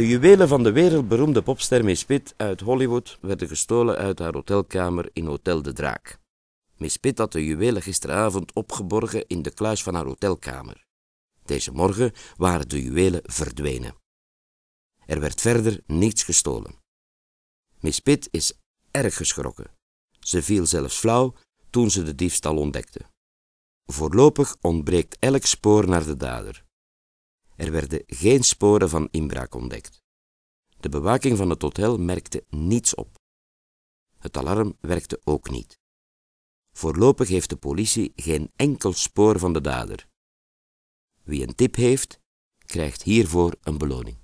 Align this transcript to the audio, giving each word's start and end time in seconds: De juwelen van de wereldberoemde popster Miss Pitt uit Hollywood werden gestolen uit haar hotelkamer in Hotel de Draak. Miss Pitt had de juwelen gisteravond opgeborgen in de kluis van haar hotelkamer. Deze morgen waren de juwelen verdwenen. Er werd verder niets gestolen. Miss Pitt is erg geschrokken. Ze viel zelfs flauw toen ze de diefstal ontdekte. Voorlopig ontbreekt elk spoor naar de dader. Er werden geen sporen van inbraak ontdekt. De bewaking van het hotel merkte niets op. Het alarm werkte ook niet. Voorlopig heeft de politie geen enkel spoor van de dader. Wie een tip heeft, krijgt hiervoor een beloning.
De 0.00 0.08
juwelen 0.08 0.48
van 0.48 0.62
de 0.62 0.72
wereldberoemde 0.72 1.42
popster 1.42 1.84
Miss 1.84 2.04
Pitt 2.04 2.34
uit 2.36 2.60
Hollywood 2.60 3.18
werden 3.20 3.48
gestolen 3.48 3.96
uit 3.96 4.18
haar 4.18 4.32
hotelkamer 4.32 5.10
in 5.12 5.26
Hotel 5.26 5.62
de 5.62 5.72
Draak. 5.72 6.18
Miss 6.76 6.96
Pitt 6.96 7.18
had 7.18 7.32
de 7.32 7.44
juwelen 7.44 7.82
gisteravond 7.82 8.52
opgeborgen 8.52 9.26
in 9.26 9.42
de 9.42 9.50
kluis 9.50 9.82
van 9.82 9.94
haar 9.94 10.04
hotelkamer. 10.04 10.84
Deze 11.44 11.72
morgen 11.72 12.12
waren 12.36 12.68
de 12.68 12.82
juwelen 12.82 13.20
verdwenen. 13.24 13.94
Er 15.06 15.20
werd 15.20 15.40
verder 15.40 15.80
niets 15.86 16.22
gestolen. 16.22 16.74
Miss 17.80 18.00
Pitt 18.00 18.28
is 18.30 18.52
erg 18.90 19.16
geschrokken. 19.16 19.70
Ze 20.20 20.42
viel 20.42 20.66
zelfs 20.66 20.98
flauw 20.98 21.34
toen 21.70 21.90
ze 21.90 22.02
de 22.02 22.14
diefstal 22.14 22.56
ontdekte. 22.56 23.00
Voorlopig 23.84 24.56
ontbreekt 24.60 25.16
elk 25.18 25.44
spoor 25.44 25.88
naar 25.88 26.04
de 26.04 26.16
dader. 26.16 26.68
Er 27.60 27.70
werden 27.70 28.02
geen 28.06 28.42
sporen 28.42 28.88
van 28.88 29.08
inbraak 29.10 29.54
ontdekt. 29.54 30.02
De 30.80 30.88
bewaking 30.88 31.36
van 31.36 31.50
het 31.50 31.62
hotel 31.62 31.98
merkte 31.98 32.44
niets 32.48 32.94
op. 32.94 33.18
Het 34.18 34.36
alarm 34.36 34.76
werkte 34.80 35.20
ook 35.24 35.50
niet. 35.50 35.78
Voorlopig 36.72 37.28
heeft 37.28 37.48
de 37.48 37.56
politie 37.56 38.12
geen 38.16 38.50
enkel 38.56 38.92
spoor 38.92 39.38
van 39.38 39.52
de 39.52 39.60
dader. 39.60 40.08
Wie 41.22 41.46
een 41.46 41.54
tip 41.54 41.74
heeft, 41.74 42.20
krijgt 42.66 43.02
hiervoor 43.02 43.56
een 43.62 43.78
beloning. 43.78 44.19